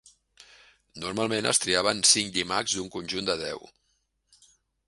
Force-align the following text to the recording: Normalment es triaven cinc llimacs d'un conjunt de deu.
Normalment 1.03 1.49
es 1.51 1.61
triaven 1.65 2.01
cinc 2.13 2.39
llimacs 2.39 2.75
d'un 2.79 2.91
conjunt 2.99 3.31
de 3.33 3.37
deu. 3.47 3.63